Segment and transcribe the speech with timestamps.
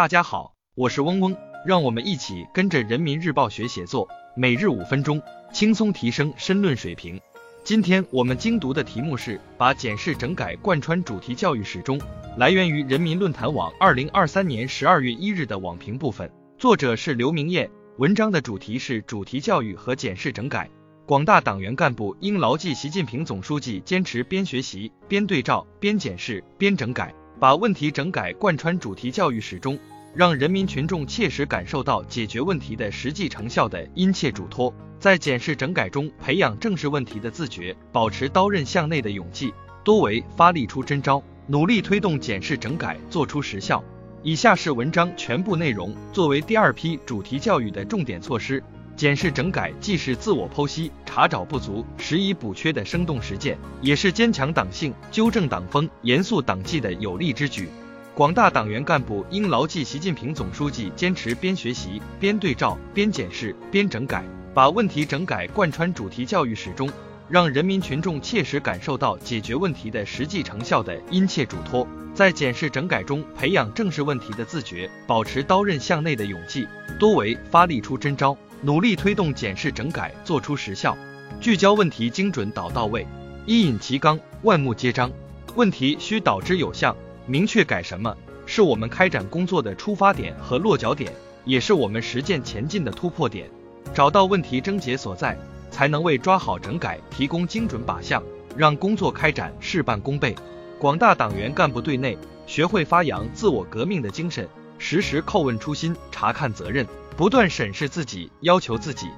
[0.00, 5.20] 大家好，我是嗡嗡，让我们一起跟着人民日报学写作，每日五分钟，
[5.52, 7.20] 轻松提升申论水平。
[7.64, 12.00] 今天我们精读的题目是把检视整改贯穿主题教育始终，
[12.38, 20.70] 来源于人民论坛网二零二三年十二月一日的网评部分，作者是刘明艳，文章的主题是主题教育和检视整改。
[21.04, 29.78] 广大党员干部应牢记习近平总书记坚持边学习边对照边检视边整改，把问题整改贯穿主题教育始终。
[30.12, 43.82] 让人民群众切实感受到解决问题的实际成效的殷切嘱托，在检视整改中培养正视问题的自觉，保持刀刃向内的勇气，多为发力出真招，努力推动检视整改做出实效。
[44.24, 45.94] 以下是文章全部内容。
[46.12, 48.62] 作为第二批主题教育的重点措施，
[49.00, 57.66] 检视整改既是自我剖析、查找不足、拾遗补缺的生动实践，也是坚强党性、纠正党风、严肃党纪的有力之举。
[58.14, 66.86] 广大党员干部应牢记习近平总书记坚持边学习边对照边检视边整改，把问题整改贯穿主题教育始终，
[67.26, 80.96] 让人民群众切实感受到解决问题的实际成效的殷切嘱托，在检视整改中培养正视问题的自觉，保持刀刃向内的勇气，多为发力出真招，努力推动检视整改做出实效，
[81.40, 83.06] 聚焦问题精准导到位，
[83.46, 85.10] 一引其纲，万目皆张，
[85.54, 86.94] 问题需导之有项。
[87.26, 91.10] 明确改什么，是我们开展工作的出发点和落脚点，
[91.46, 93.48] 也是我们实践前进的突破点。
[93.94, 95.38] 找到问题症结所在，
[95.70, 98.22] 才能为抓好整改提供精准靶向，
[98.56, 100.34] 让工作开展事半功倍。
[100.78, 104.46] 广大党员干部对内学会发扬自我革命的精神，
[104.82, 109.08] 时时叩问初心，查看责任，不断审视自己，要求自己；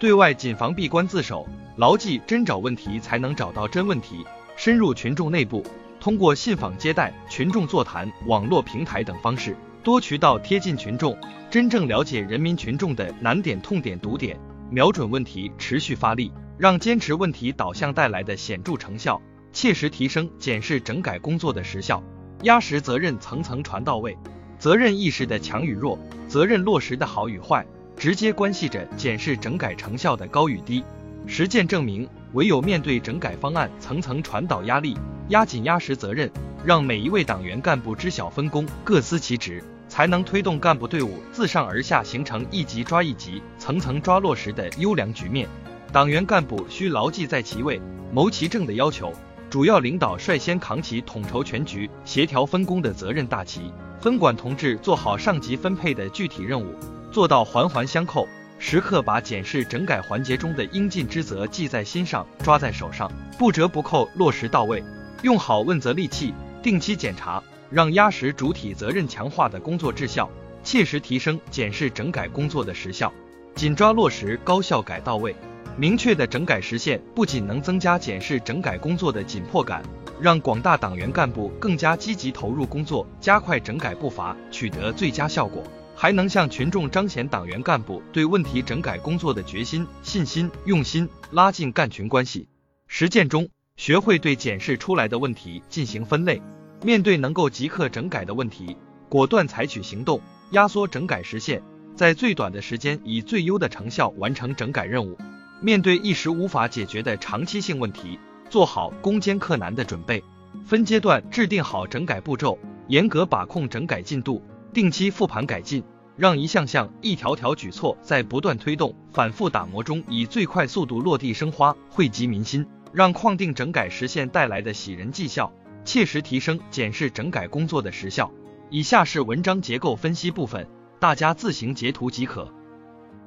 [0.00, 1.46] 对外谨防闭关自守，
[1.76, 4.24] 牢记真找问题才能找到真问题，
[4.56, 5.62] 深入群众内部。
[6.00, 9.54] 通过信访接待、群众座谈、网络平台等方式，
[9.84, 11.16] 多渠道贴近群众，
[11.50, 14.40] 真正了解人民群众的难点、痛点、堵点，
[14.70, 19.20] 瞄准问题，持续发力，让坚持问题导向带来的显著成效，
[19.52, 22.02] 切实提升检视整改工作的实效，
[22.44, 24.16] 压实责任，层层传到位。
[24.60, 25.98] 责任意识的强与弱，
[26.28, 27.66] 责任落实的好与坏，
[27.96, 30.84] 直接关系着检视整改成效的高与低。
[31.26, 34.94] 实践证明，唯有面对整改方案层层传导压力。
[35.30, 36.30] 压紧压实责任，
[36.62, 45.48] 让每一位党员干部知晓分工，各司其职，才能推动干部队伍自上而下形成一级抓一级、层层抓落实的优良局面。
[45.90, 47.80] 党员干部需牢记在其位、
[48.12, 49.10] 谋其政的要求，
[49.50, 56.72] 主要领导率先扛起统筹全局、协调分工的责任大旗，分管同志做好上级分配的具体任务，
[57.10, 58.28] 做到环环相扣，
[58.60, 64.84] 时刻把检视整改环节中的应尽之责记在心上、抓在手上，不折不扣落实到位。
[65.22, 70.30] 用好问责利器，定期检查，让压实主体责任强化的工作质效，
[70.62, 73.12] 切实提升检视整改工作的实效，
[73.56, 75.34] 紧抓落实高效改到位。
[75.76, 79.82] 明确的整改实现，不仅能增加检视整改工作的紧迫感，
[80.20, 85.62] 让广大党员干部更加积极投入工作，加快整改步伐，取得最佳效果，
[85.94, 92.48] 还能向群众彰显党员干部对问题整改工作的决心、信心、用心，拉近干群关系。
[92.86, 93.48] 实践中。
[93.76, 96.42] 学会对检视出来的问题进行分类，
[96.84, 98.76] 面对能够即刻整改的问题，
[99.08, 100.20] 果断采取行动，
[100.50, 101.62] 压缩整改时限，
[101.96, 105.16] 在最短的时间以最优的成效完成整改任务。
[105.62, 110.24] 面对一时无法解决的长期性问题，做好攻坚克难的准备，
[110.64, 115.84] 分阶段制定好整改步骤，严格把控整改进度，定期复盘改进，
[116.16, 122.66] 让一项项、一条条举措在不断推动、反复打磨中以最快速度落地生花，惠及民心。
[122.92, 125.52] 让矿定整改实现带来的喜人绩效，
[125.84, 128.32] 切实提升检视整改工作的实效。
[128.68, 130.66] 以下是文章结构分析部分，
[130.98, 132.52] 大家自行截图即可。